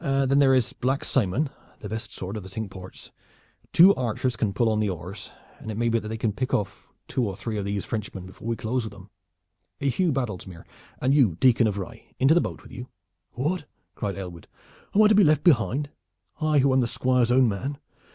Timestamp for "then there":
0.03-0.55